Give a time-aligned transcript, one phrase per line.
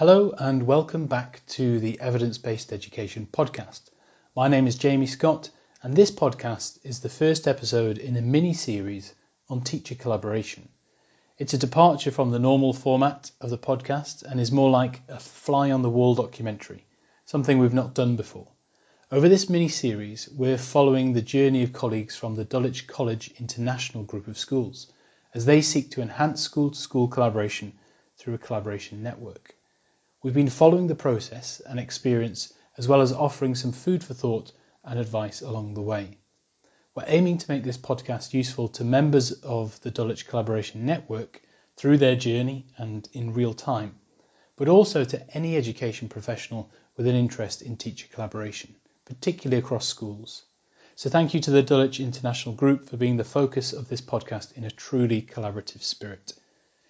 [0.00, 3.90] Hello and welcome back to the Evidence Based Education podcast.
[4.34, 5.50] My name is Jamie Scott,
[5.82, 9.14] and this podcast is the first episode in a mini series
[9.50, 10.70] on teacher collaboration.
[11.36, 15.20] It's a departure from the normal format of the podcast and is more like a
[15.20, 16.86] fly on the wall documentary,
[17.26, 18.48] something we've not done before.
[19.12, 24.04] Over this mini series, we're following the journey of colleagues from the Dulwich College International
[24.04, 24.90] Group of Schools
[25.34, 27.74] as they seek to enhance school to school collaboration
[28.16, 29.56] through a collaboration network.
[30.22, 34.52] We've been following the process and experience as well as offering some food for thought
[34.84, 36.18] and advice along the way.
[36.94, 41.40] We're aiming to make this podcast useful to members of the Dulwich Collaboration Network
[41.78, 43.98] through their journey and in real time,
[44.56, 50.44] but also to any education professional with an interest in teacher collaboration, particularly across schools.
[50.96, 54.52] So thank you to the Dulwich International Group for being the focus of this podcast
[54.52, 56.34] in a truly collaborative spirit.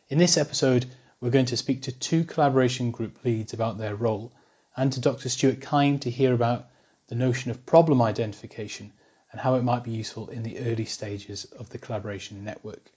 [0.09, 0.87] In this episode,
[1.21, 4.33] we're going to speak to two collaboration group leads about their role
[4.77, 5.29] and to Dr.
[5.29, 6.69] Stuart Kime to hear about
[7.09, 8.93] the notion of problem identification
[9.31, 12.91] and how it might be useful in the early stages of the collaboration network.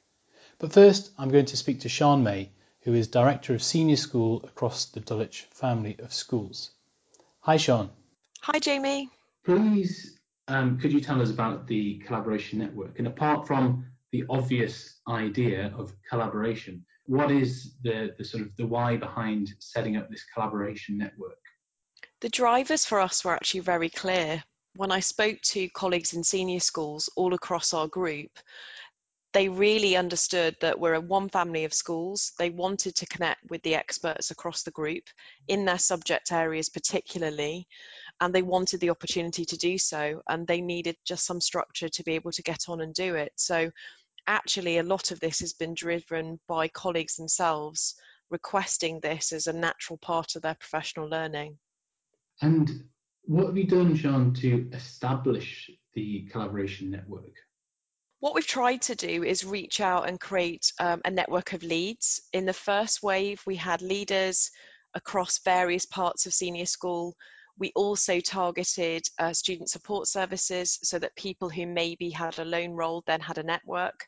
[0.57, 2.49] But first, I'm going to speak to Sean May,
[2.81, 6.71] who is Director of Senior School across the Dulwich family of schools.
[7.41, 7.89] Hi, Sean.
[8.41, 9.09] Hi, Jamie.
[9.43, 12.99] Please, um, could you tell us about the collaboration network?
[12.99, 18.65] And apart from the obvious idea of collaboration, what is the, the sort of the
[18.65, 21.37] why behind setting up this collaboration network?
[22.21, 24.43] The drivers for us were actually very clear.
[24.75, 28.31] When I spoke to colleagues in senior schools all across our group,
[29.33, 32.33] they really understood that we're a one family of schools.
[32.37, 35.03] They wanted to connect with the experts across the group
[35.47, 37.67] in their subject areas, particularly,
[38.21, 40.21] and they wanted the opportunity to do so.
[40.30, 43.33] And they needed just some structure to be able to get on and do it.
[43.36, 43.71] So
[44.28, 47.95] actually a lot of this has been driven by colleagues themselves
[48.30, 51.58] requesting this as a natural part of their professional learning.
[52.42, 52.86] And
[53.26, 57.34] what have you done, Sean, to establish the collaboration network?
[58.20, 62.22] What we've tried to do is reach out and create um, a network of leads.
[62.32, 64.50] In the first wave, we had leaders
[64.94, 67.16] across various parts of senior school
[67.58, 72.71] we also targeted uh, student support services so that people who maybe had a lone
[72.71, 74.08] role then had a network.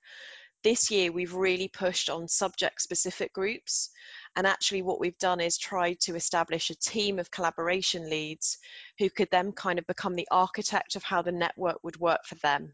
[0.63, 3.91] This year, we've really pushed on subject specific groups.
[4.35, 8.57] And actually, what we've done is tried to establish a team of collaboration leads
[8.97, 12.35] who could then kind of become the architect of how the network would work for
[12.35, 12.73] them.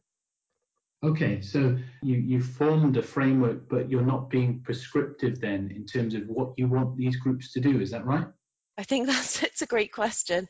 [1.04, 6.14] Okay, so you, you formed a framework, but you're not being prescriptive then in terms
[6.14, 8.28] of what you want these groups to do, is that right?
[8.82, 10.48] I think that's it's a great question.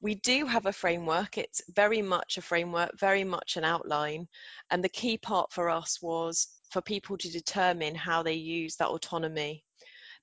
[0.00, 1.36] We do have a framework.
[1.36, 4.26] It's very much a framework, very much an outline.
[4.70, 8.88] And the key part for us was for people to determine how they use that
[8.88, 9.64] autonomy.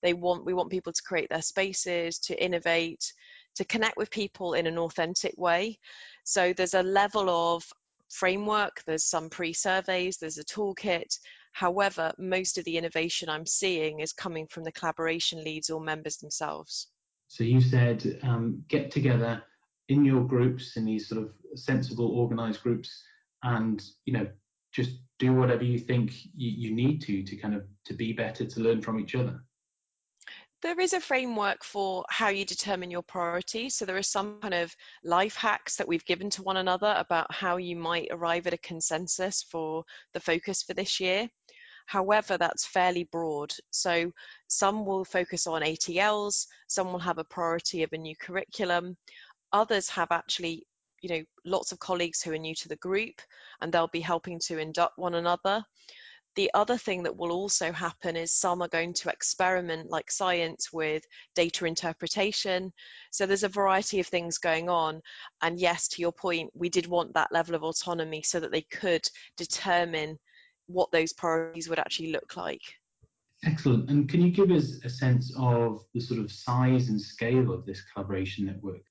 [0.02, 3.14] They want we want people to create their spaces, to innovate,
[3.58, 5.78] to connect with people in an authentic way.
[6.24, 7.64] So there's a level of
[8.10, 11.20] framework, there's some pre-surveys, there's a toolkit.
[11.52, 16.18] However, most of the innovation I'm seeing is coming from the collaboration leads or members
[16.18, 16.88] themselves.
[17.32, 19.42] So you said um, get together
[19.88, 23.02] in your groups, in these sort of sensible, organized groups,
[23.42, 24.28] and you know
[24.74, 28.46] just do whatever you think you, you need to to kind of to be better,
[28.46, 29.42] to learn from each other
[30.62, 33.74] there is a framework for how you determine your priorities.
[33.74, 37.34] So there are some kind of life hacks that we've given to one another about
[37.34, 41.30] how you might arrive at a consensus for the focus for this year.
[41.86, 43.54] However, that's fairly broad.
[43.72, 44.12] So
[44.48, 48.98] some will focus on ATLs, some will have a priority of a new curriculum.
[49.54, 50.66] Others have actually,
[51.02, 53.22] you know, lots of colleagues who are new to the group
[53.60, 55.66] and they'll be helping to induct one another.
[56.36, 60.72] The other thing that will also happen is some are going to experiment like science
[60.72, 61.04] with
[61.36, 62.72] data interpretation.
[63.12, 65.02] So there's a variety of things going on.
[65.42, 68.62] And yes, to your point, we did want that level of autonomy so that they
[68.62, 69.06] could
[69.36, 70.20] determine
[70.72, 72.62] what those priorities would actually look like.
[73.44, 73.90] Excellent.
[73.90, 77.66] And can you give us a sense of the sort of size and scale of
[77.66, 78.82] this collaboration network?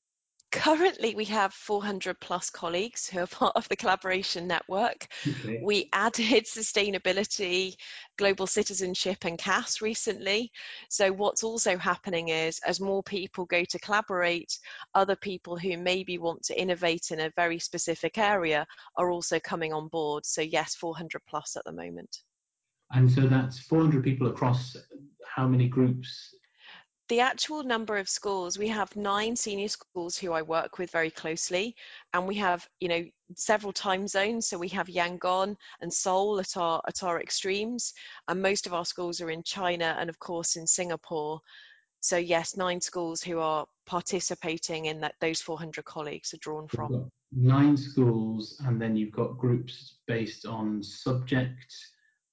[0.52, 5.06] Currently, we have 400 plus colleagues who are part of the collaboration network.
[5.26, 5.61] Okay.
[5.62, 7.76] We added sustainability,
[8.19, 10.50] global citizenship, and CAS recently.
[10.88, 14.58] So, what's also happening is as more people go to collaborate,
[14.94, 18.67] other people who maybe want to innovate in a very specific area
[18.97, 20.26] are also coming on board.
[20.26, 22.19] So, yes, 400 plus at the moment.
[22.93, 24.76] And so that's 400 people across
[25.25, 26.35] how many groups
[27.11, 31.11] the actual number of schools we have nine senior schools who i work with very
[31.11, 31.75] closely
[32.15, 33.05] and we have you know
[33.35, 37.93] several time zones so we have yangon and seoul at our at our extremes
[38.29, 41.41] and most of our schools are in china and of course in singapore
[42.03, 47.11] So yes, nine schools who are participating in that those 400 colleagues are drawn from.
[47.33, 51.75] Nine schools, and then you've got groups based on subject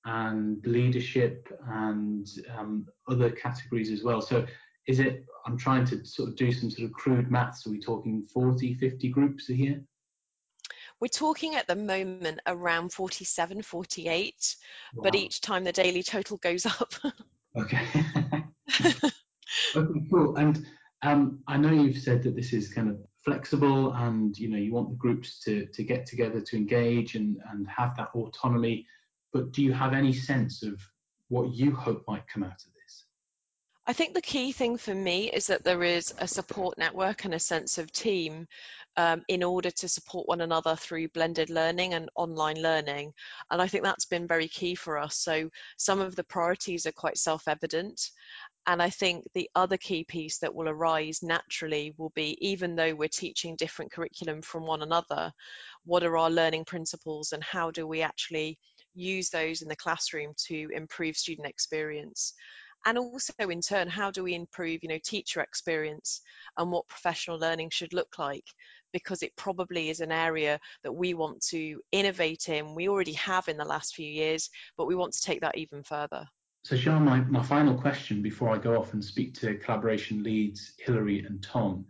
[0.06, 2.28] and leadership and
[2.58, 4.22] um, other categories as well.
[4.22, 4.46] So
[4.88, 7.80] is it, I'm trying to sort of do some sort of crude maths, are we
[7.80, 9.81] talking 40, 50 groups a year?
[11.00, 14.56] We're talking at the moment around 47, 48,
[14.95, 15.04] wow.
[15.04, 16.94] but each time the daily total goes up.
[17.56, 17.86] okay.
[19.75, 20.36] okay, cool.
[20.38, 20.66] And
[21.04, 24.74] um, I know you've said that this is kind of flexible and you know you
[24.74, 28.86] want the groups to, to get together to engage and, and have that autonomy,
[29.33, 30.80] but do you have any sense of
[31.28, 32.77] what you hope might come out of this?
[33.89, 37.34] I think the key thing for me is that there is a support network and
[37.34, 38.45] a sense of team
[38.98, 43.13] um, in order to support one another through blended learning and online learning.
[43.50, 45.16] And I think that's been very key for us.
[45.16, 48.10] So some of the priorities are quite self evident.
[48.66, 52.94] And I think the other key piece that will arise naturally will be even though
[52.94, 55.31] we're teaching different curriculum from one another,
[55.86, 58.60] what are our learning principles and how do we actually
[58.94, 62.33] use those in the classroom to improve student experience?
[62.86, 66.22] And also in turn how do we improve you know teacher experience
[66.58, 68.46] and what professional learning should look like?
[68.94, 72.76] Because it probably is an area that we want to innovate in.
[72.76, 75.84] We already have in the last few years but we want to take that even
[75.84, 76.26] further.
[76.64, 80.74] So Sean, my, my final question before I go off and speak to collaboration leads
[80.80, 81.86] Hilary and Tom,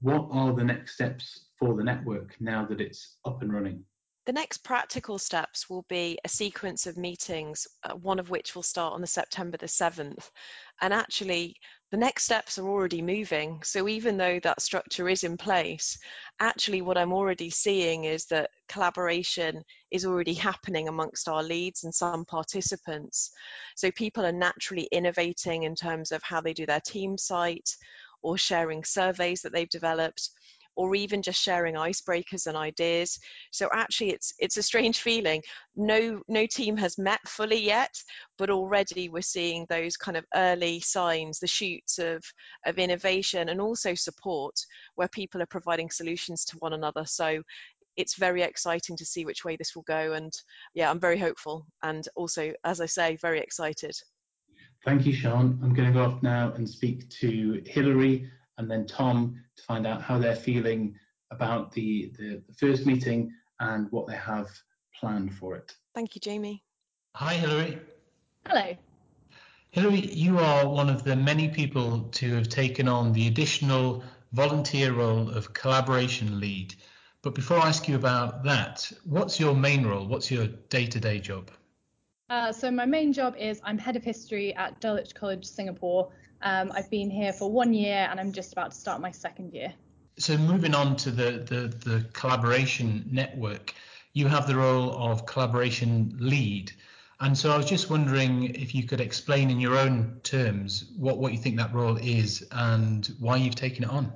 [0.00, 3.84] what are the next steps for the network now that it's up and running?
[4.26, 8.62] The next practical steps will be a sequence of meetings, uh, one of which will
[8.62, 10.30] start on the September the 7th.
[10.80, 11.56] And actually,
[11.90, 13.62] the next steps are already moving.
[13.64, 15.98] So even though that structure is in place,
[16.38, 21.94] actually what I'm already seeing is that collaboration is already happening amongst our leads and
[21.94, 23.30] some participants.
[23.74, 27.76] So people are naturally innovating in terms of how they do their team site
[28.22, 30.30] or sharing surveys that they've developed
[30.76, 33.18] or even just sharing icebreakers and ideas.
[33.50, 35.42] So actually it's it's a strange feeling.
[35.76, 37.94] No no team has met fully yet,
[38.38, 42.22] but already we're seeing those kind of early signs, the shoots of
[42.66, 44.54] of innovation and also support
[44.94, 47.04] where people are providing solutions to one another.
[47.06, 47.42] So
[47.96, 50.32] it's very exciting to see which way this will go and
[50.74, 53.94] yeah i'm very hopeful and also as i say very excited
[54.84, 58.86] thank you sean i'm going to go off now and speak to hilary and then
[58.86, 60.94] Tom to find out how they're feeling
[61.30, 64.48] about the, the, the first meeting and what they have
[64.98, 65.72] planned for it.
[65.94, 66.62] Thank you, Jamie.
[67.16, 67.78] Hi, Hilary.
[68.46, 68.76] Hello.
[69.70, 74.02] Hilary, you are one of the many people to have taken on the additional
[74.32, 76.74] volunteer role of collaboration lead.
[77.22, 80.06] But before I ask you about that, what's your main role?
[80.06, 81.50] What's your day to day job?
[82.30, 86.10] Uh, so, my main job is I'm head of history at Dulwich College, Singapore,
[86.42, 89.52] um, I've been here for one year and I'm just about to start my second
[89.52, 89.72] year.
[90.18, 93.74] So moving on to the, the, the collaboration network,
[94.12, 96.72] you have the role of collaboration lead.
[97.20, 101.18] And so I was just wondering if you could explain in your own terms what,
[101.18, 104.12] what you think that role is and why you've taken it on.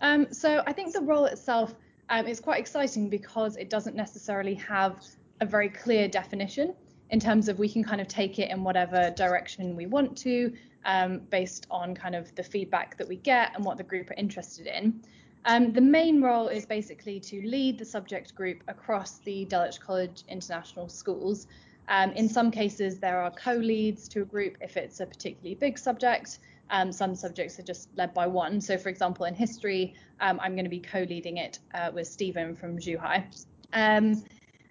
[0.00, 1.74] Um, so I think the role itself
[2.08, 5.04] um, is quite exciting because it doesn't necessarily have
[5.40, 6.74] a very clear definition
[7.10, 10.52] in terms of we can kind of take it in whatever direction we want to
[10.84, 14.14] um, based on kind of the feedback that we get and what the group are
[14.14, 15.00] interested in.
[15.46, 20.22] Um, the main role is basically to lead the subject group across the Dulwich College
[20.28, 21.46] International Schools.
[21.88, 25.54] Um, in some cases, there are co leads to a group if it's a particularly
[25.54, 26.38] big subject.
[26.70, 28.60] Um, some subjects are just led by one.
[28.60, 32.06] So, for example, in history, um, I'm going to be co leading it uh, with
[32.06, 33.24] Stephen from Zhuhai.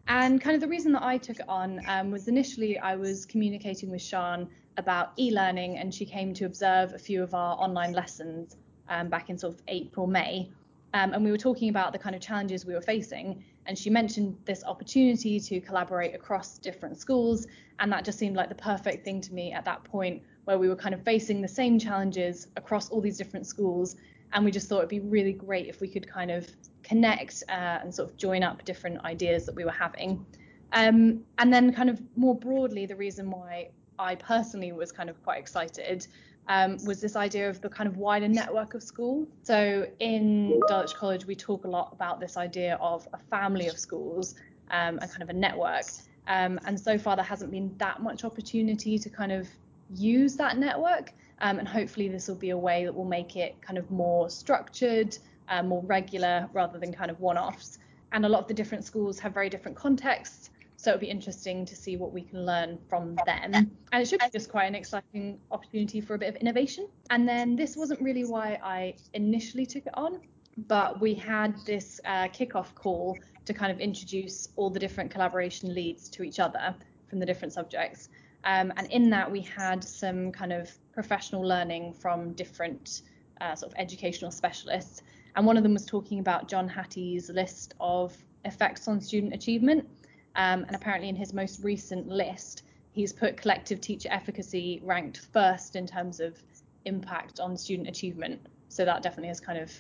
[0.09, 3.27] And kind of the reason that I took it on um, was initially I was
[3.27, 7.93] communicating with Sean about e-learning and she came to observe a few of our online
[7.93, 8.57] lessons
[8.89, 10.49] um, back in sort of April, May.
[10.95, 13.43] Um, and we were talking about the kind of challenges we were facing.
[13.67, 17.45] And she mentioned this opportunity to collaborate across different schools.
[17.77, 20.69] And that just seemed like the perfect thing to me at that point, where we
[20.69, 23.95] were kind of facing the same challenges across all these different schools.
[24.33, 26.47] And we just thought it'd be really great if we could kind of
[26.83, 30.25] connect uh, and sort of join up different ideas that we were having.
[30.73, 35.21] Um, and then, kind of more broadly, the reason why I personally was kind of
[35.23, 36.07] quite excited
[36.47, 39.27] um, was this idea of the kind of wider network of school.
[39.43, 43.77] So in Dulwich College, we talk a lot about this idea of a family of
[43.77, 44.35] schools
[44.71, 45.85] um, and kind of a network.
[46.27, 49.47] Um, and so far, there hasn't been that much opportunity to kind of
[49.95, 51.13] use that network.
[51.41, 54.29] Um, and hopefully, this will be a way that will make it kind of more
[54.29, 55.17] structured,
[55.47, 57.79] uh, more regular, rather than kind of one offs.
[58.11, 60.49] And a lot of the different schools have very different contexts.
[60.79, 63.53] So it'll be interesting to see what we can learn from them.
[63.91, 66.87] And it should be just quite an exciting opportunity for a bit of innovation.
[67.09, 70.21] And then this wasn't really why I initially took it on,
[70.67, 75.73] but we had this uh, kickoff call to kind of introduce all the different collaboration
[75.73, 76.73] leads to each other
[77.09, 78.07] from the different subjects.
[78.43, 83.01] Um, and in that, we had some kind of professional learning from different
[83.41, 85.01] uh, sort of educational specialists.
[85.35, 89.87] And one of them was talking about John Hattie's list of effects on student achievement.
[90.35, 95.75] Um, and apparently, in his most recent list, he's put collective teacher efficacy ranked first
[95.75, 96.41] in terms of
[96.85, 98.39] impact on student achievement.
[98.69, 99.71] So that definitely has kind of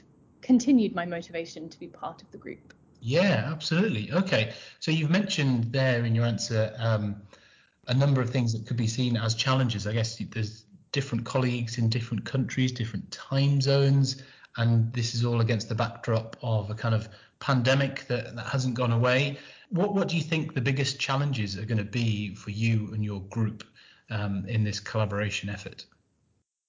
[0.41, 2.73] continued my motivation to be part of the group.
[3.01, 4.11] Yeah, absolutely.
[4.11, 7.21] Okay, so you've mentioned there in your answer um,
[7.89, 9.85] a number of things that could be seen as challenges.
[9.87, 14.23] I guess there's different colleagues in different countries, different time zones,
[14.57, 18.75] and this is all against the backdrop of a kind of pandemic that, that hasn't
[18.75, 19.37] gone away.
[19.69, 23.03] What what do you think the biggest challenges are going to be for you and
[23.03, 23.63] your group
[24.09, 25.85] um, in this collaboration effort?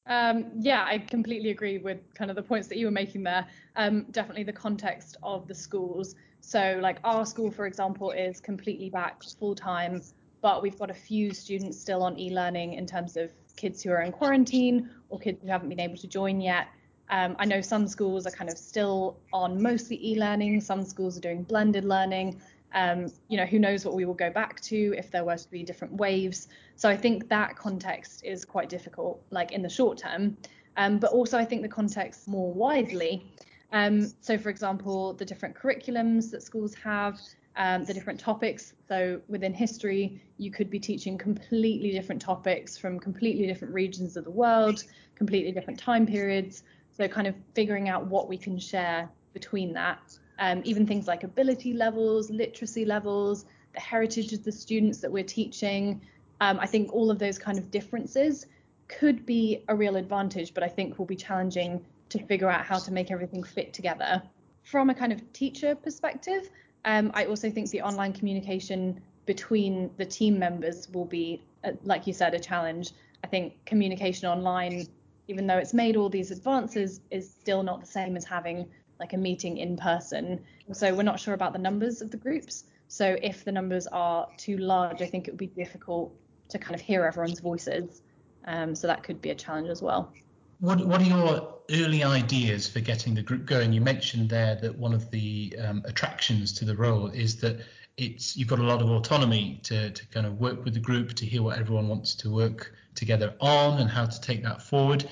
[0.06, 3.46] Um, yeah, I completely agree with kind of the points that you were making there.
[3.76, 6.14] Um, definitely the context of the schools.
[6.40, 10.02] So, like our school, for example, is completely back full time,
[10.42, 14.02] but we've got a few students still on e-learning in terms of kids who are
[14.02, 16.68] in quarantine or kids who haven't been able to join yet.
[17.10, 20.60] Um, I know some schools are kind of still on mostly e-learning.
[20.60, 22.40] Some schools are doing blended learning.
[22.72, 25.50] Um, you know, who knows what we will go back to if there were to
[25.50, 26.46] be different waves.
[26.76, 30.36] So I think that context is quite difficult, like in the short term.
[30.76, 33.34] Um, but also, I think the context more widely.
[33.72, 37.20] Um, so, for example, the different curriculums that schools have,
[37.56, 38.74] um, the different topics.
[38.88, 44.24] So, within history, you could be teaching completely different topics from completely different regions of
[44.24, 46.62] the world, completely different time periods.
[46.96, 51.22] So, kind of figuring out what we can share between that um, even things like
[51.22, 56.00] ability levels, literacy levels, the heritage of the students that we're teaching.
[56.40, 58.46] Um, I think all of those kind of differences
[58.88, 62.78] could be a real advantage, but I think will be challenging to figure out how
[62.78, 64.20] to make everything fit together.
[64.64, 66.50] From a kind of teacher perspective,
[66.84, 72.06] um, I also think the online communication between the team members will be, uh, like
[72.06, 72.92] you said, a challenge.
[73.22, 74.86] I think communication online,
[75.28, 78.66] even though it's made all these advances, is still not the same as having
[78.98, 80.40] like a meeting in person.
[80.72, 82.64] So we're not sure about the numbers of the groups.
[82.88, 86.12] So if the numbers are too large, I think it would be difficult
[86.48, 88.02] to kind of hear everyone's voices.
[88.46, 90.12] Um, so that could be a challenge as well.
[90.60, 93.72] What What are your early ideas for getting the group going?
[93.72, 97.60] You mentioned there that one of the um, attractions to the role is that
[97.96, 101.14] it's you've got a lot of autonomy to to kind of work with the group
[101.14, 105.04] to hear what everyone wants to work together on and how to take that forward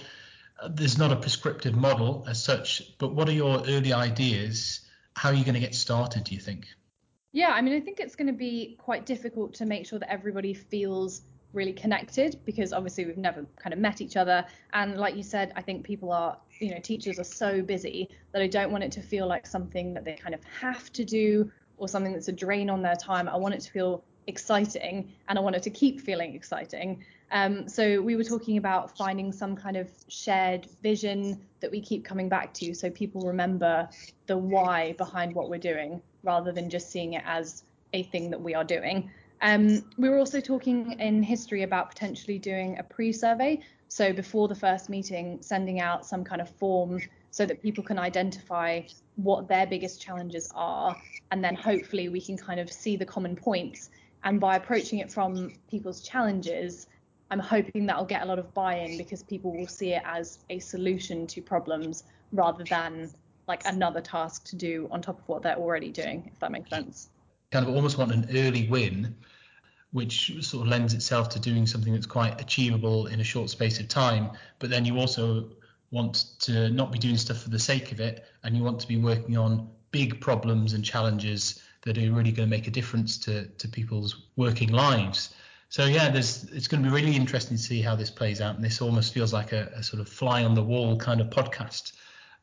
[0.69, 4.81] there's not a prescriptive model as such, but what are your early ideas?
[5.15, 6.67] How are you going to get started, do you think?
[7.33, 10.11] Yeah, I mean, I think it's going to be quite difficult to make sure that
[10.11, 11.23] everybody feels
[11.59, 14.47] really connected because obviously we've never kind of met each other.
[14.73, 18.41] And like you said, I think people are, you know, teachers are so busy that
[18.41, 21.51] I don't want it to feel like something that they kind of have to do
[21.77, 23.29] or something that's a drain on their time.
[23.29, 27.05] I want it to feel exciting and I want it to keep feeling exciting.
[27.31, 32.05] Um, so we were talking about finding some kind of shared vision that we keep
[32.05, 33.89] coming back to so people remember
[34.27, 38.41] the why behind what we're doing rather than just seeing it as a thing that
[38.41, 39.11] we are doing.
[39.41, 43.61] Um, we were also talking in history about potentially doing a pre survey.
[43.89, 47.99] So before the first meeting, sending out some kind of form so that people can
[47.99, 48.83] identify
[49.17, 50.97] what their biggest challenges are.
[51.31, 53.91] And then hopefully we can kind of see the common points.
[54.25, 56.87] And by approaching it from people's challenges,
[57.31, 60.59] I'm hoping that'll get a lot of buy-in because people will see it as a
[60.59, 63.11] solution to problems rather than
[63.47, 66.71] like another task to do on top of what they're already doing, if that makes
[66.71, 67.11] sense.
[67.51, 69.17] Kind of almost want an early win,
[69.93, 73.81] which sort of lends itself to doing something that's quite achievable in a short space
[73.81, 74.31] of time.
[74.59, 75.51] But then you also
[75.91, 78.89] want to not be doing stuff for the sake of it, and you want to
[78.89, 83.17] be working on big problems and challenges that are really going to make a difference
[83.19, 85.35] to, to people's working lives.
[85.71, 88.57] So yeah, there's it's going to be really interesting to see how this plays out,
[88.57, 91.29] and this almost feels like a, a sort of fly on the wall kind of
[91.29, 91.93] podcast.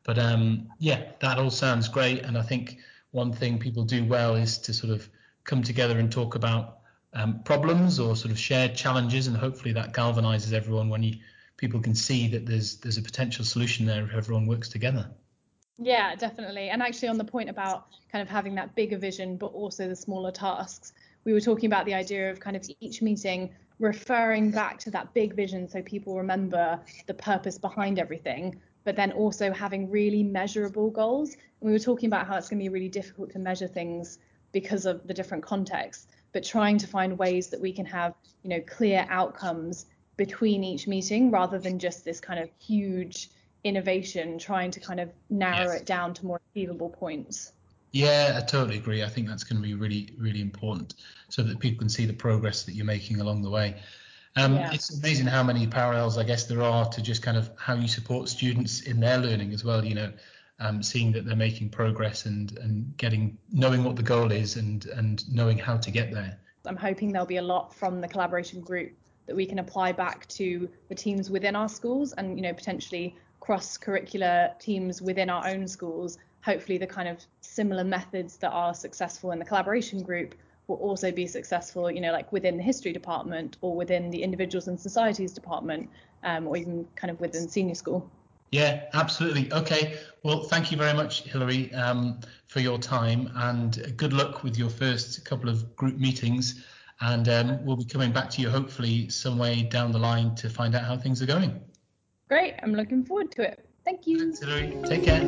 [0.04, 2.78] But um, yeah, that all sounds great, and I think
[3.16, 5.08] one thing people do well is to sort of
[5.44, 6.80] come together and talk about
[7.14, 11.14] um, problems or sort of shared challenges, and hopefully that galvanizes everyone when you
[11.56, 15.08] people can see that there's there's a potential solution there if everyone works together.
[15.78, 16.68] Yeah, definitely.
[16.68, 19.96] And actually, on the point about kind of having that bigger vision, but also the
[19.96, 20.92] smaller tasks,
[21.24, 25.12] we were talking about the idea of kind of each meeting referring back to that
[25.12, 30.90] big vision so people remember the purpose behind everything, but then also having really measurable
[30.90, 31.34] goals.
[31.34, 34.20] And we were talking about how it's going to be really difficult to measure things
[34.52, 36.06] because of the different contexts.
[36.32, 40.86] but trying to find ways that we can have, you know, clear outcomes between each
[40.86, 43.30] meeting rather than just this kind of huge
[43.64, 45.80] innovation, trying to kind of narrow yes.
[45.80, 47.52] it down to more achievable points.
[47.92, 49.02] Yeah, I totally agree.
[49.02, 50.94] I think that's going to be really, really important
[51.28, 53.76] so that people can see the progress that you're making along the way.
[54.36, 54.72] Um, yeah.
[54.72, 57.88] It's amazing how many parallels, I guess, there are to just kind of how you
[57.88, 59.84] support students in their learning as well.
[59.84, 60.12] You know,
[60.60, 64.86] um, seeing that they're making progress and and getting knowing what the goal is and
[64.86, 66.38] and knowing how to get there.
[66.66, 68.92] I'm hoping there'll be a lot from the collaboration group
[69.26, 73.16] that we can apply back to the teams within our schools and you know potentially
[73.40, 78.72] cross curricular teams within our own schools hopefully the kind of similar methods that are
[78.72, 80.34] successful in the collaboration group
[80.68, 84.68] will also be successful, you know, like within the history department or within the individuals
[84.68, 85.88] and societies department,
[86.22, 88.10] um, or even kind of within senior school.
[88.52, 89.52] Yeah, absolutely.
[89.52, 89.98] Okay.
[90.22, 94.70] Well, thank you very much, Hilary, um, for your time and good luck with your
[94.70, 96.64] first couple of group meetings.
[97.00, 100.48] And um, we'll be coming back to you hopefully some way down the line to
[100.48, 101.60] find out how things are going.
[102.28, 102.54] Great.
[102.62, 103.68] I'm looking forward to it.
[103.84, 104.18] Thank you.
[104.18, 104.76] Thanks, Hilary.
[104.84, 105.22] Take care.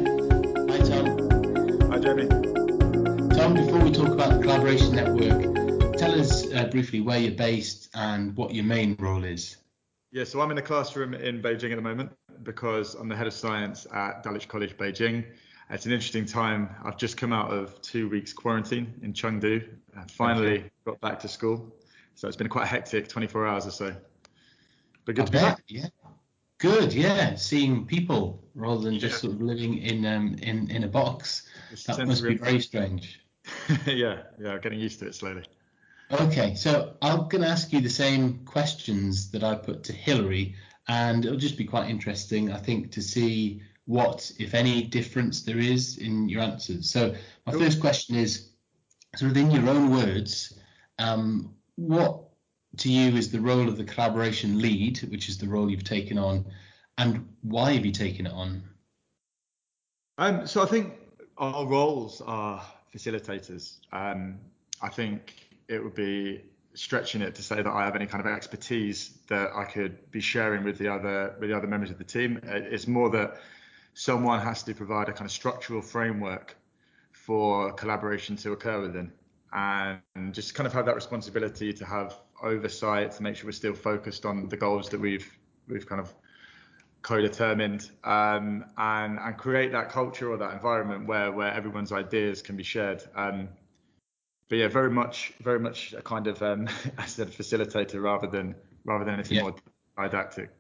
[0.67, 1.89] Bye, Tom.
[1.89, 2.48] Bye, Jamie.
[3.49, 7.89] Tom, before we talk about the Collaboration Network, tell us uh, briefly where you're based
[7.95, 9.57] and what your main role is.
[10.13, 12.13] Yeah, so I'm in a classroom in Beijing at the moment
[12.43, 15.25] because I'm the head of science at Dulwich College, Beijing.
[15.71, 16.69] It's an interesting time.
[16.85, 20.71] I've just come out of two weeks quarantine in Chengdu and finally okay.
[20.85, 21.75] got back to school.
[22.17, 23.97] So it's been quite hectic, 24 hours or so.
[25.07, 25.93] But good I to bet, be back.
[26.05, 26.13] Yeah.
[26.59, 27.35] Good, yeah.
[27.37, 29.31] Seeing people rather than just yeah.
[29.31, 31.49] sort of living in um in in a box.
[31.87, 33.21] that must be very strange.
[33.87, 35.45] yeah, yeah, I'm getting used to it slowly.
[36.11, 40.55] Okay, so I'm going to ask you the same questions that I put to Hilary,
[40.89, 45.59] and it'll just be quite interesting, I think, to see what, if any, difference there
[45.59, 46.89] is in your answers.
[46.89, 47.15] So
[47.47, 47.61] my cool.
[47.61, 48.49] first question is,
[49.17, 50.59] sort of in your own words,
[50.99, 52.23] um, what
[52.79, 56.19] to you is the role of the collaboration lead, which is the role you've taken
[56.19, 56.47] on,
[56.97, 58.63] and why have you taken it on?
[60.17, 60.95] Um, so I think
[61.37, 62.63] our roles are
[62.95, 63.79] facilitators.
[63.93, 64.39] Um,
[64.81, 65.35] I think
[65.69, 66.43] it would be
[66.75, 70.21] stretching it to say that I have any kind of expertise that I could be
[70.21, 72.41] sharing with the other with the other members of the team.
[72.45, 73.41] It's more that
[73.95, 76.57] someone has to provide a kind of structural framework
[77.13, 79.13] for collaboration to occur within,
[79.53, 80.01] and
[80.33, 84.25] just kind of have that responsibility to have oversight to make sure we're still focused
[84.25, 85.29] on the goals that we've
[85.67, 86.15] we've kind of
[87.03, 92.57] co-determined um, and and create that culture or that environment where where everyone's ideas can
[92.57, 93.03] be shared.
[93.15, 93.49] Um,
[94.49, 98.55] but yeah, very much very much a kind of um, I said facilitator rather than
[98.85, 99.43] rather than anything yeah.
[99.43, 99.55] more
[99.97, 100.51] didactic.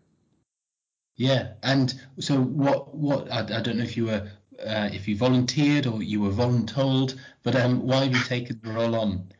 [1.16, 4.30] Yeah, and so what what I, I don't know if you were
[4.64, 8.72] uh, if you volunteered or you were voluntold, but um, why have you taken the
[8.72, 9.32] role on?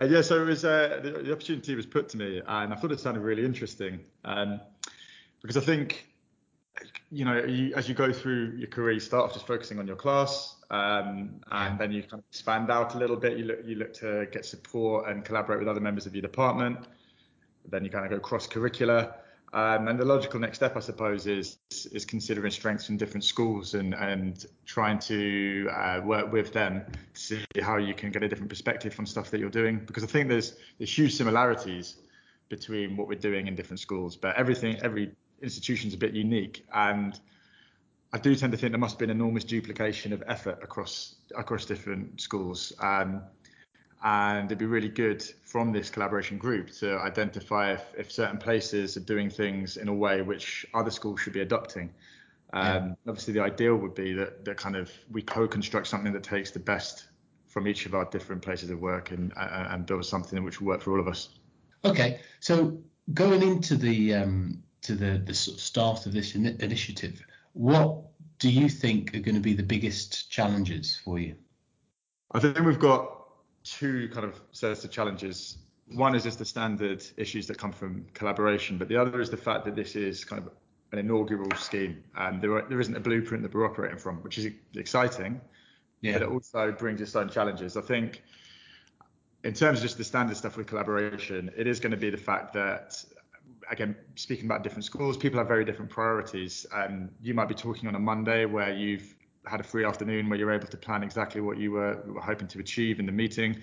[0.00, 2.76] Uh, yeah, so it was uh, the, the, opportunity was put to me, and I
[2.76, 4.00] thought it sounded really interesting.
[4.24, 4.60] Um,
[5.44, 6.06] because I think
[7.10, 9.86] you know you, as you go through your career, you start off just focusing on
[9.86, 13.36] your class, um, and then you kind of expand out a little bit.
[13.36, 16.78] You look you look to get support and collaborate with other members of your department.
[17.68, 19.12] Then you kind of go cross curricular.
[19.52, 21.58] Um, and the logical next step, I suppose, is
[21.92, 27.20] is considering strengths from different schools and and trying to uh, work with them to
[27.20, 29.78] see how you can get a different perspective from stuff that you're doing.
[29.84, 31.96] Because I think there's there's huge similarities
[32.48, 35.12] between what we're doing in different schools, but everything every
[35.44, 37.18] institution's a bit unique, and
[38.12, 41.64] I do tend to think there must be an enormous duplication of effort across across
[41.64, 42.72] different schools.
[42.80, 43.22] Um,
[44.04, 48.98] and it'd be really good from this collaboration group to identify if, if certain places
[48.98, 51.90] are doing things in a way which other schools should be adopting.
[52.52, 52.94] Um, yeah.
[53.08, 56.60] Obviously, the ideal would be that, that kind of we co-construct something that takes the
[56.60, 57.08] best
[57.48, 60.68] from each of our different places of work and uh, and build something which will
[60.68, 61.30] work for all of us.
[61.84, 62.78] Okay, so
[63.12, 67.20] going into the um, to the, the sort of start of this in- initiative,
[67.52, 68.02] what
[68.38, 71.34] do you think are going to be the biggest challenges for you?
[72.32, 73.26] I think we've got
[73.62, 75.58] two kind of sets of challenges.
[75.88, 79.36] One is just the standard issues that come from collaboration, but the other is the
[79.36, 80.52] fact that this is kind of
[80.92, 84.38] an inaugural scheme and there, are, there isn't a blueprint that we're operating from, which
[84.38, 85.40] is exciting,
[86.02, 86.12] yeah.
[86.12, 87.76] but it also brings its own challenges.
[87.76, 88.22] I think
[89.44, 92.16] in terms of just the standard stuff with collaboration, it is going to be the
[92.16, 93.02] fact that
[93.70, 96.66] again, speaking about different schools, people have very different priorities.
[96.72, 99.14] Um, you might be talking on a Monday where you've
[99.46, 102.48] had a free afternoon where you're able to plan exactly what you were, were hoping
[102.48, 103.60] to achieve in the meeting.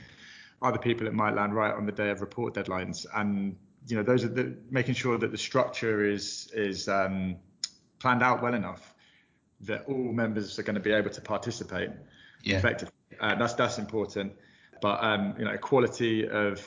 [0.61, 3.55] Other people, it might land right on the day of report deadlines, and
[3.87, 7.37] you know those are the, making sure that the structure is is um,
[7.97, 8.93] planned out well enough
[9.61, 11.89] that all members are going to be able to participate
[12.43, 12.57] yeah.
[12.57, 12.93] effectively.
[13.19, 14.33] Uh, that's that's important.
[14.81, 16.59] but um, you know, quality of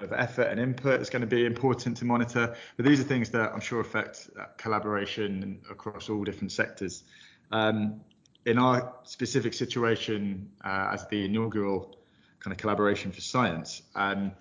[0.00, 2.54] of effort and input is going to be important to monitor.
[2.76, 7.04] But these are things that I'm sure affect uh, collaboration across all different sectors.
[7.50, 8.00] Um,
[8.44, 11.96] in our specific situation uh, as the inaugural
[12.40, 14.32] kind of collaboration for science, um,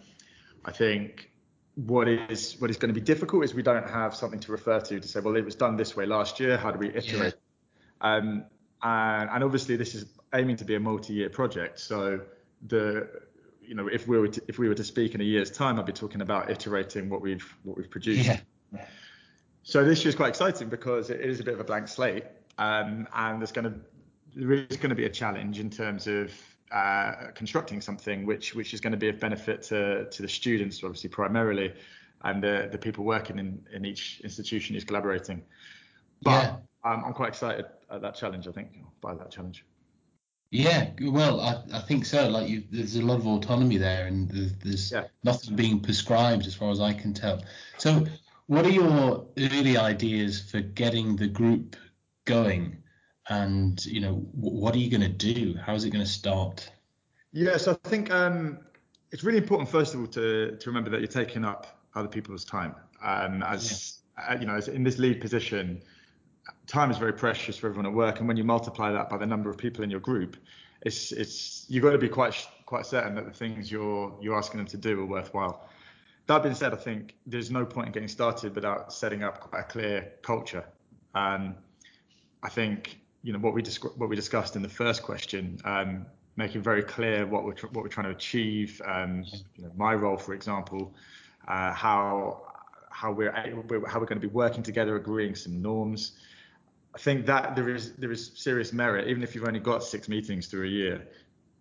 [0.66, 1.30] I think
[1.76, 4.80] what is what is going to be difficult is we don't have something to refer
[4.80, 6.58] to to say, well, it was done this way last year.
[6.58, 7.36] How do we iterate?
[8.02, 8.16] Yeah.
[8.16, 8.46] Um,
[8.84, 11.80] and, and obviously, this is aiming to be a multi-year project.
[11.80, 12.22] So
[12.68, 13.08] the
[13.72, 15.80] you know if we were to, if we were to speak in a year's time,
[15.80, 18.26] I'd be talking about iterating what we've what we've produced.
[18.26, 18.86] Yeah.
[19.64, 22.26] So this year is quite exciting because it is a bit of a blank slate,
[22.58, 23.80] um, and there's going to
[24.36, 26.34] there is going to be a challenge in terms of
[26.74, 30.84] uh, constructing something which which is going to be of benefit to to the students,
[30.84, 31.74] obviously primarily,
[32.26, 35.42] and the the people working in in each institution is collaborating.
[36.24, 36.44] But
[36.84, 36.92] yeah.
[36.92, 38.50] um, I'm quite excited at that challenge.
[38.50, 39.64] I think by that challenge.
[40.52, 42.28] Yeah, well, I, I think so.
[42.30, 45.06] Like, you, there's a lot of autonomy there, and there's, there's yeah.
[45.24, 47.42] nothing being prescribed, as far as I can tell.
[47.78, 48.06] So,
[48.48, 51.78] what are your early ideas for getting the group
[52.26, 52.82] going?
[53.30, 56.70] and you know what are you going to do how is it going to start
[57.32, 58.60] yes i think um,
[59.12, 62.44] it's really important first of all to to remember that you're taking up other people's
[62.44, 64.34] time um, as yeah.
[64.34, 65.82] uh, you know as in this lead position
[66.68, 69.26] time is very precious for everyone at work and when you multiply that by the
[69.26, 70.38] number of people in your group
[70.82, 74.58] it's it's you've got to be quite quite certain that the things you're you're asking
[74.58, 75.68] them to do are worthwhile
[76.28, 79.60] that being said i think there's no point in getting started without setting up quite
[79.60, 80.64] a clear culture
[81.14, 81.56] um,
[82.42, 86.06] i think you know what we dis- what we discussed in the first question, um,
[86.38, 88.82] making very clear what we're tr- what we're trying to achieve.
[88.86, 89.24] Um,
[89.56, 90.94] you know, my role, for example,
[91.48, 92.42] uh, how
[92.90, 96.14] how we're how we're going to be working together, agreeing some norms.
[96.94, 100.10] I think that there is there is serious merit, even if you've only got six
[100.10, 101.08] meetings through a year.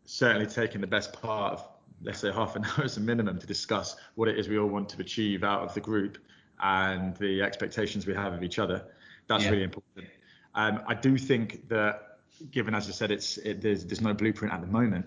[0.04, 1.68] Certainly taking the best part of
[2.02, 4.68] let's say half an hour as a minimum to discuss what it is we all
[4.68, 6.18] want to achieve out of the group
[6.62, 8.84] and the expectations we have of each other.
[9.28, 9.50] That's yeah.
[9.50, 10.08] really important.
[10.54, 12.18] Um, I do think that,
[12.50, 15.06] given as I said, it's it, there's there's no blueprint at the moment.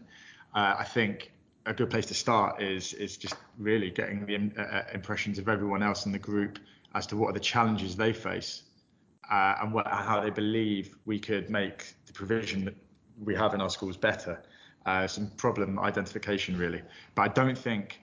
[0.56, 1.32] Uh, I think
[1.66, 5.50] a good place to start is is just really getting the uh, uh, impressions of
[5.50, 6.60] everyone else in the group
[6.96, 8.64] as to what are the challenges they face
[9.32, 12.76] uh, and what, how they believe we could make the provision that
[13.24, 14.42] we have in our schools better.
[14.86, 16.82] Uh, some problem identification really,
[17.16, 18.02] but I don't think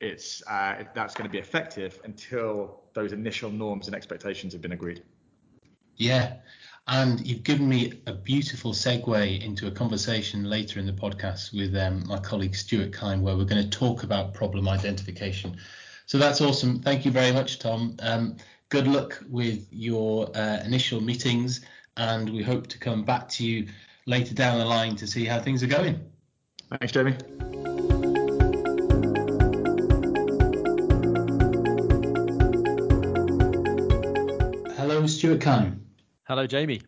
[0.00, 4.72] it's uh, that's going to be effective until those initial norms and expectations have been
[4.72, 5.02] agreed.
[5.96, 6.34] Yeah.
[6.88, 11.74] And you've given me a beautiful segue into a conversation later in the podcast with
[11.74, 15.56] um, my colleague Stuart Kime, where we're going to talk about problem identification.
[16.04, 16.80] So that's awesome.
[16.80, 17.96] Thank you very much, Tom.
[17.98, 18.36] Um,
[18.68, 21.60] good luck with your uh, initial meetings,
[21.96, 23.68] and we hope to come back to you
[24.06, 26.00] later down the line to see how things are going.
[26.70, 27.16] Thanks, Jamie.
[34.76, 35.78] Hello, Stuart Kime.
[36.24, 36.82] Hello, Jamie.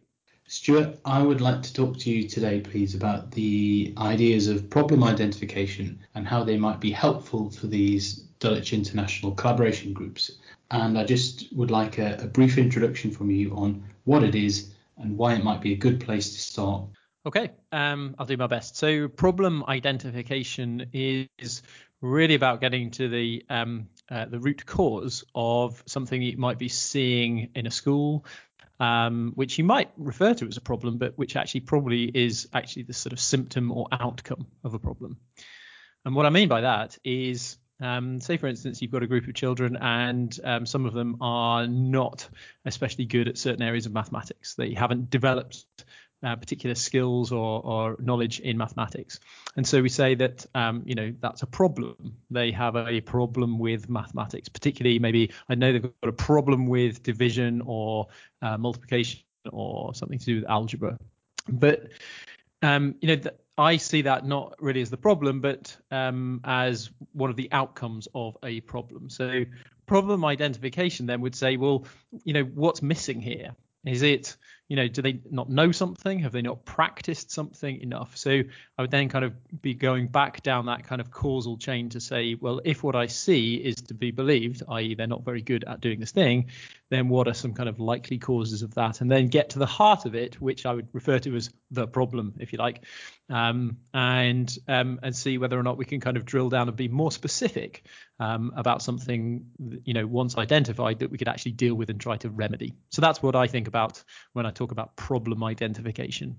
[0.50, 5.04] Stuart, I would like to talk to you today, please, about the ideas of problem
[5.04, 10.32] identification and how they might be helpful for these Dulwich International collaboration groups.
[10.70, 14.74] And I just would like a, a brief introduction from you on what it is
[14.98, 16.84] and why it might be a good place to start.
[17.26, 18.76] Okay, um, I'll do my best.
[18.76, 21.62] So, problem identification is
[22.00, 26.68] really about getting to the um, uh, the root cause of something you might be
[26.68, 28.24] seeing in a school,
[28.80, 32.84] um, which you might refer to as a problem, but which actually probably is actually
[32.84, 35.18] the sort of symptom or outcome of a problem.
[36.04, 39.26] And what I mean by that is, um, say for instance, you've got a group
[39.28, 42.28] of children and um, some of them are not
[42.64, 44.54] especially good at certain areas of mathematics.
[44.54, 45.64] They haven't developed
[46.22, 49.20] uh, particular skills or, or, knowledge in mathematics.
[49.56, 52.16] And so we say that, um, you know, that's a problem.
[52.30, 57.02] They have a problem with mathematics, particularly maybe I know they've got a problem with
[57.04, 58.08] division or
[58.42, 59.20] uh, multiplication
[59.52, 60.98] or something to do with algebra.
[61.48, 61.88] But,
[62.62, 66.90] um, you know, th- I see that not really as the problem, but um, as
[67.12, 69.10] one of the outcomes of a problem.
[69.10, 69.44] So
[69.86, 71.84] problem identification then would say, well,
[72.24, 73.56] you know, what's missing here?
[73.84, 74.36] Is it
[74.68, 76.18] you know, do they not know something?
[76.20, 78.16] Have they not practiced something enough?
[78.16, 78.42] So
[78.76, 82.00] I would then kind of be going back down that kind of causal chain to
[82.00, 85.64] say, well, if what I see is to be believed, i.e., they're not very good
[85.64, 86.50] at doing this thing,
[86.90, 89.00] then what are some kind of likely causes of that?
[89.00, 91.86] And then get to the heart of it, which I would refer to as the
[91.86, 92.84] problem, if you like,
[93.28, 96.76] um, and um, and see whether or not we can kind of drill down and
[96.76, 97.84] be more specific
[98.18, 99.46] um, about something,
[99.84, 102.74] you know, once identified that we could actually deal with and try to remedy.
[102.90, 106.36] So that's what I think about when I talk about problem identification.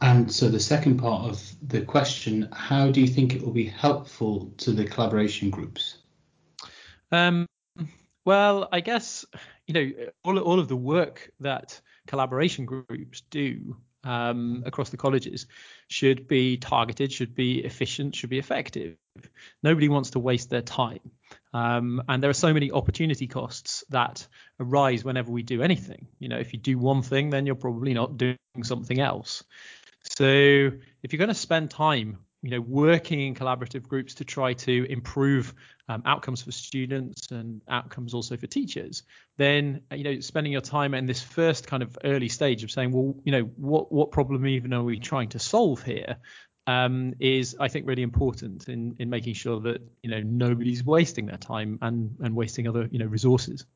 [0.00, 3.66] And so the second part of the question, how do you think it will be
[3.66, 5.98] helpful to the collaboration groups?
[7.10, 7.46] Um,
[8.28, 9.24] well, I guess
[9.66, 9.90] you know
[10.22, 15.46] all all of the work that collaboration groups do um, across the colleges
[15.88, 18.96] should be targeted, should be efficient, should be effective.
[19.62, 21.10] Nobody wants to waste their time.
[21.54, 24.28] Um, and there are so many opportunity costs that
[24.60, 26.08] arise whenever we do anything.
[26.18, 29.42] You know, if you do one thing, then you're probably not doing something else.
[30.02, 34.52] So if you're going to spend time you know, working in collaborative groups to try
[34.52, 35.54] to improve
[35.88, 39.02] um, outcomes for students and outcomes also for teachers,
[39.36, 42.92] then you know, spending your time in this first kind of early stage of saying,
[42.92, 46.16] well, you know, what what problem even are we trying to solve here,
[46.68, 51.26] um, is I think really important in in making sure that you know nobody's wasting
[51.26, 53.66] their time and and wasting other you know resources.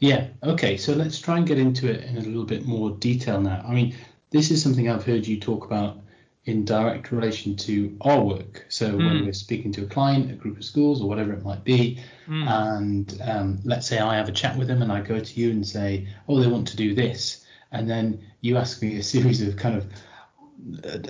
[0.00, 0.28] Yeah.
[0.42, 0.76] Okay.
[0.76, 3.64] So let's try and get into it in a little bit more detail now.
[3.64, 3.94] I mean,
[4.30, 5.98] this is something I've heard you talk about
[6.46, 8.64] in direct relation to our work.
[8.68, 8.96] So mm.
[8.96, 9.24] when hmm.
[9.26, 12.48] we're speaking to a client, a group of schools, or whatever it might be, mm.
[12.48, 15.50] and um, let's say I have a chat with them and I go to you
[15.50, 19.42] and say, oh, they want to do this, and then you ask me a series
[19.42, 19.86] of kind of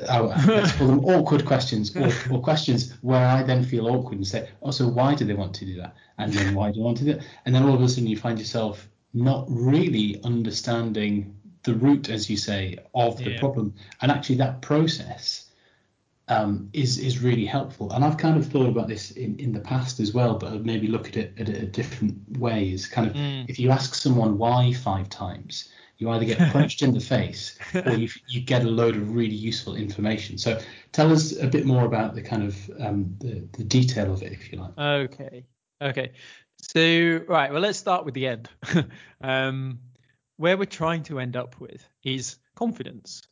[0.08, 4.26] uh, let's call them awkward questions or, or, questions where I then feel awkward and
[4.26, 5.96] say, oh, so why do they want to do that?
[6.18, 7.24] And then why do you want to do that?
[7.44, 12.30] And then all of a sudden you find yourself not really understanding the root, as
[12.30, 13.38] you say, of the yeah.
[13.38, 13.74] problem.
[14.00, 15.50] And actually, that process
[16.28, 17.92] um, is is really helpful.
[17.92, 20.64] And I've kind of thought about this in, in the past as well, but I'd
[20.64, 22.86] maybe look at it at a different ways.
[22.86, 23.48] Kind of, mm.
[23.48, 25.68] if you ask someone why five times,
[25.98, 29.34] you either get punched in the face or you, you get a load of really
[29.34, 30.38] useful information.
[30.38, 30.58] So
[30.92, 34.32] tell us a bit more about the kind of um, the, the detail of it,
[34.32, 34.78] if you like.
[34.78, 35.44] Okay.
[35.82, 36.12] Okay.
[36.62, 38.48] So right, well, let's start with the end.
[39.20, 39.78] um,
[40.40, 43.28] where we're trying to end up with is confidence.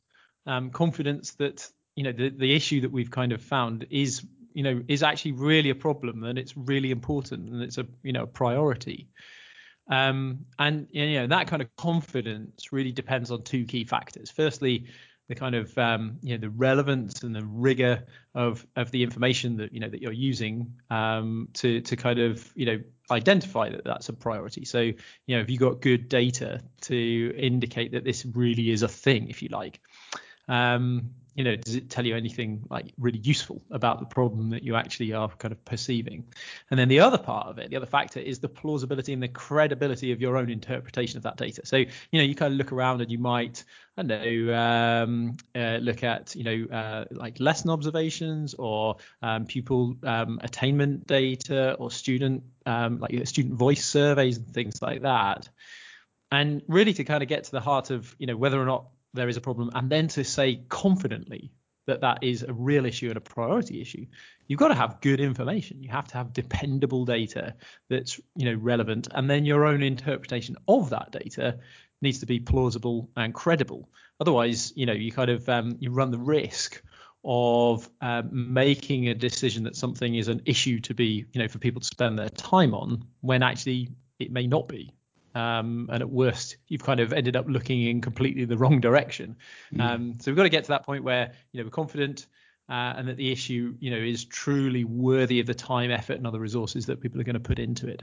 [0.47, 1.67] Um, confidence that
[1.97, 5.33] you know the the issue that we've kind of found is you know is actually
[5.33, 9.09] really a problem and it's really important and it's a you know a priority.
[9.91, 14.31] Um, and you know that kind of confidence really depends on two key factors.
[14.31, 14.85] Firstly,
[15.29, 19.57] the kind of um, you know the relevance and the rigor of of the information
[19.59, 23.85] that you know that you're using um, to to kind of you know identify that
[23.85, 24.65] that's a priority.
[24.65, 24.97] So you
[25.29, 29.43] know have you got good data to indicate that this really is a thing, if
[29.43, 29.81] you like.
[30.49, 34.65] Um, you know, does it tell you anything like really useful about the problem that
[34.65, 36.25] you actually are kind of perceiving?
[36.69, 39.29] And then the other part of it, the other factor is the plausibility and the
[39.29, 41.63] credibility of your own interpretation of that data.
[41.65, 43.63] So, you know, you kind of look around and you might,
[43.97, 49.47] I don't know, um, uh, look at, you know, uh, like lesson observations or um,
[49.47, 55.49] pupil um, attainment data or student, um, like student voice surveys and things like that.
[56.33, 58.89] And really to kind of get to the heart of, you know, whether or not
[59.19, 59.71] there is a problem.
[59.75, 61.53] And then to say confidently
[61.87, 64.07] that that is a real issue and a priority issue
[64.49, 65.83] you've got to have good information.
[65.83, 67.55] You have to have dependable data
[67.89, 69.09] that's you know relevant.
[69.15, 71.59] And then your own interpretation of that data
[72.01, 73.89] needs to be plausible and credible.
[74.21, 76.83] Otherwise you know you kind of um, you run the risk
[77.25, 81.59] of um, making a decision that something is an issue to be you know for
[81.59, 84.93] people to spend their time on when actually it may not be
[85.39, 89.37] um, and at worst you've kind of ended up looking in completely the wrong direction.
[89.73, 89.81] Mm.
[89.81, 92.27] Um, so we've got to get to that point where you know we're confident
[92.69, 96.27] uh, and that the issue you know is truly worthy of the time, effort, and
[96.27, 98.03] other resources that people are going to put into it.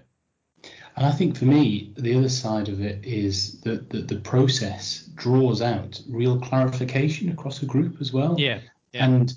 [0.96, 5.10] And I think for me, the other side of it is that the, the process
[5.14, 8.36] draws out real clarification across a group as well.
[8.40, 8.62] Yeah.
[8.94, 9.06] yeah.
[9.06, 9.34] And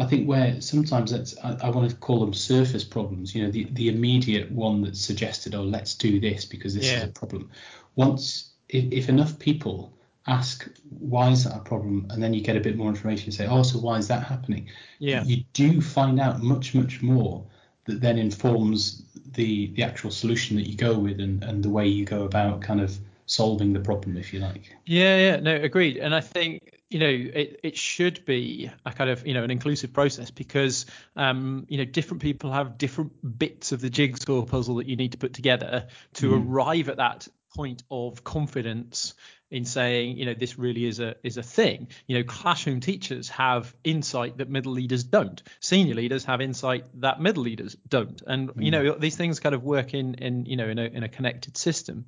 [0.00, 3.34] I think where sometimes that's I, I, want to call them surface problems.
[3.34, 6.98] You know, the the immediate one that's suggested, oh, let's do this because this yeah.
[6.98, 7.50] is a problem.
[7.96, 9.92] Once if, if, enough people
[10.26, 13.34] ask why is that a problem, and then you get a bit more information, and
[13.34, 14.68] say, oh, so why is that happening?
[15.00, 15.22] Yeah.
[15.24, 17.44] You do find out much much more
[17.84, 21.86] that then informs the the actual solution that you go with and and the way
[21.86, 24.74] you go about kind of solving the problem, if you like.
[24.86, 25.98] Yeah, yeah, no, agreed.
[25.98, 29.50] And I think you know it, it should be a kind of you know an
[29.50, 34.76] inclusive process because um, you know different people have different bits of the jigsaw puzzle
[34.76, 36.46] that you need to put together to mm.
[36.46, 39.14] arrive at that point of confidence
[39.50, 43.28] in saying you know this really is a is a thing you know classroom teachers
[43.28, 48.50] have insight that middle leaders don't senior leaders have insight that middle leaders don't and
[48.50, 48.64] mm.
[48.64, 51.08] you know these things kind of work in in you know in a in a
[51.08, 52.06] connected system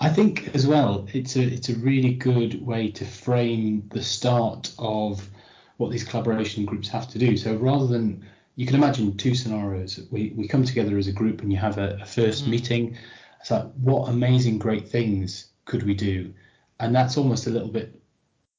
[0.00, 4.72] I think as well, it's a it's a really good way to frame the start
[4.78, 5.28] of
[5.76, 7.36] what these collaboration groups have to do.
[7.36, 8.24] So rather than
[8.58, 10.00] you can imagine two scenarios.
[10.10, 12.48] We we come together as a group and you have a, a first mm.
[12.48, 12.98] meeting.
[13.40, 16.34] It's like what amazing great things could we do?
[16.80, 18.02] And that's almost a little bit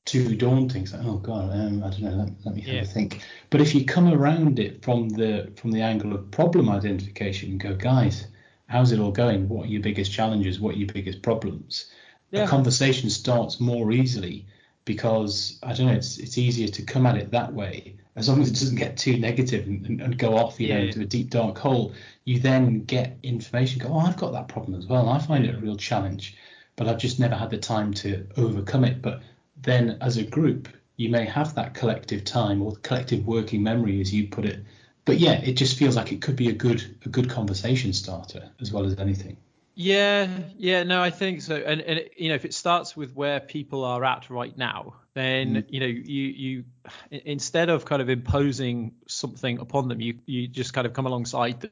[0.06, 0.84] too daunting.
[0.84, 2.12] It's like, oh god, um, I don't know.
[2.12, 2.82] Let, let me have yeah.
[2.82, 3.22] a think.
[3.50, 7.60] But if you come around it from the from the angle of problem identification, and
[7.60, 8.28] go, guys,
[8.70, 9.50] how's it all going?
[9.50, 10.60] What are your biggest challenges?
[10.60, 11.92] What are your biggest problems?
[12.32, 12.44] Yeah.
[12.44, 14.46] A conversation starts more easily
[14.86, 15.94] because I don't know.
[15.94, 18.98] It's it's easier to come at it that way as long as it doesn't get
[18.98, 20.78] too negative and, and, and go off, you yeah.
[20.78, 21.94] know, into a deep dark hole.
[22.26, 23.80] You then get information.
[23.80, 25.08] Go, oh, I've got that problem as well.
[25.08, 26.36] I find it a real challenge,
[26.76, 29.02] but I've just never had the time to overcome it.
[29.02, 29.22] But
[29.62, 34.14] then as a group, you may have that collective time or collective working memory, as
[34.14, 34.64] you put it.
[35.10, 38.52] But yeah, it just feels like it could be a good a good conversation starter
[38.62, 39.38] as well as anything.
[39.74, 41.56] Yeah, yeah, no, I think so.
[41.56, 44.98] And, and it, you know, if it starts with where people are at right now,
[45.16, 45.66] then mm.
[45.68, 46.64] you know, you you
[47.10, 51.72] instead of kind of imposing something upon them, you you just kind of come alongside.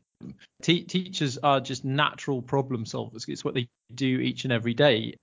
[0.61, 3.27] Te- teachers are just natural problem solvers.
[3.27, 5.15] It's what they do each and every day.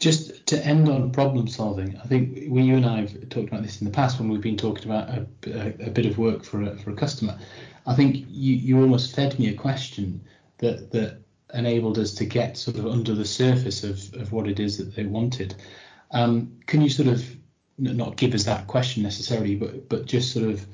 [0.00, 3.62] Just to end on problem solving, I think we, you and I have talked about
[3.62, 6.42] this in the past when we've been talking about a, a, a bit of work
[6.42, 7.38] for a, for a customer.
[7.86, 10.24] I think you, you almost fed me a question
[10.58, 11.22] that that
[11.54, 14.96] enabled us to get sort of under the surface of, of what it is that
[14.96, 15.54] they wanted.
[16.10, 17.24] Um, can you sort of
[17.78, 20.66] not give us that question necessarily, but but just sort of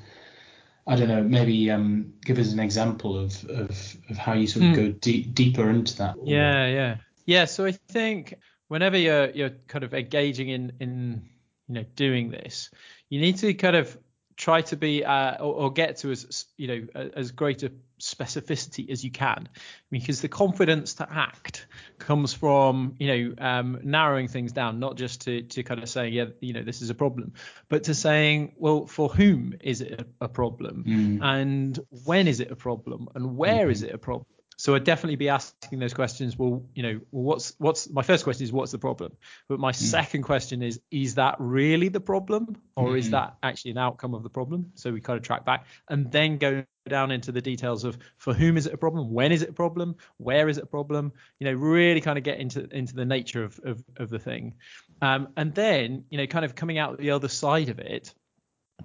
[0.89, 4.65] I don't know, maybe um, give us an example of, of, of how you sort
[4.65, 4.75] of mm.
[4.75, 6.15] go deep, deeper into that.
[6.23, 7.45] Yeah, yeah, yeah.
[7.45, 8.33] So I think
[8.69, 11.29] whenever you're you're kind of engaging in in
[11.67, 12.71] you know doing this,
[13.07, 13.95] you need to kind of
[14.35, 18.89] try to be uh, or, or, get to as you know as great a specificity
[18.89, 19.47] as you can
[19.91, 25.21] because the confidence to act comes from you know um, narrowing things down not just
[25.21, 27.33] to to kind of saying yeah you know this is a problem
[27.67, 31.19] but to saying well for whom is it a, problem mm.
[31.21, 33.71] and when is it a problem and where mm-hmm.
[33.71, 34.25] is it a problem
[34.59, 36.37] so I'd definitely be asking those questions.
[36.37, 39.13] Well, you know, well, what's what's my first question is what's the problem?
[39.47, 39.75] But my mm.
[39.75, 42.97] second question is is that really the problem or mm.
[42.97, 44.73] is that actually an outcome of the problem?
[44.75, 48.33] So we kind of track back and then go down into the details of for
[48.33, 51.13] whom is it a problem, when is it a problem, where is it a problem?
[51.39, 54.55] You know, really kind of get into into the nature of of, of the thing,
[55.01, 58.13] um, and then you know, kind of coming out the other side of it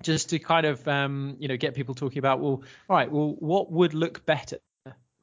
[0.03, 3.35] just to kind of um, you know get people talking about well all right well
[3.41, 4.59] what would look better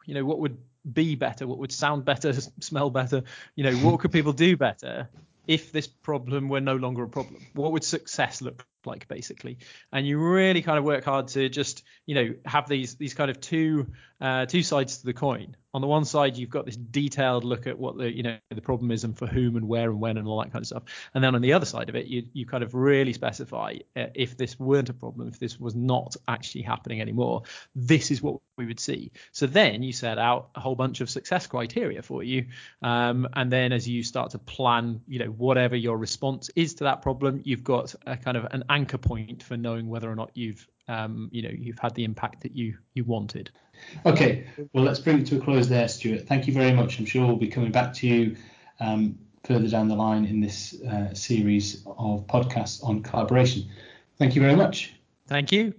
[0.05, 0.57] you know what would
[0.93, 3.23] be better what would sound better smell better
[3.55, 5.07] you know what could people do better
[5.47, 7.41] if this problem were no longer a problem?
[7.53, 9.57] What would success look like basically.
[9.91, 13.31] And you really kind of work hard to just you know have these these kind
[13.31, 13.87] of two
[14.21, 15.55] uh, two sides to the coin.
[15.73, 18.61] On the one side you've got this detailed look at what the you know the
[18.61, 20.83] problem is and for whom and where and when and all that kind of stuff.
[21.13, 24.07] And then on the other side of it you you kind of really specify uh,
[24.13, 28.39] if this weren't a problem if this was not actually happening anymore this is what
[28.57, 29.11] we would see.
[29.31, 32.47] So then you set out a whole bunch of success criteria for you
[32.81, 36.83] um, and then as you start to plan you know whatever your response is to
[36.83, 40.31] that problem you've got a kind of an anchor point for knowing whether or not
[40.33, 43.51] you've um, you know you've had the impact that you you wanted.
[44.05, 46.27] Okay, well let's bring it to a close there, Stuart.
[46.27, 46.99] Thank you very much.
[46.99, 48.37] I'm sure we'll be coming back to you
[48.79, 53.69] um, further down the line in this uh, series of podcasts on collaboration.
[54.17, 54.93] Thank you very much.
[55.27, 55.73] Thank you.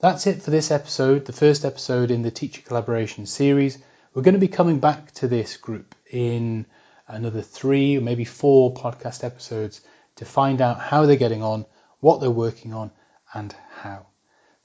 [0.00, 3.78] That's it for this episode, the first episode in the teacher collaboration series.
[4.12, 6.66] We're going to be coming back to this group in
[7.06, 9.80] another three maybe four podcast episodes
[10.16, 11.66] to find out how they're getting on
[12.02, 12.90] what they're working on,
[13.32, 14.06] and how.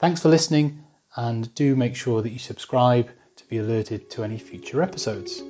[0.00, 0.84] Thanks for listening,
[1.16, 5.40] and do make sure that you subscribe to be alerted to any future episodes.